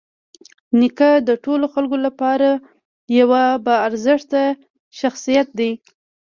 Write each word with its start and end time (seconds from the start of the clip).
نیکه 0.79 1.09
د 1.27 1.29
ټولو 1.43 1.65
خلکو 1.73 1.97
لپاره 2.05 2.49
یوه 3.19 3.43
باارزښته 3.65 4.43
شخصیت 4.99 5.47
دی. 5.59 5.71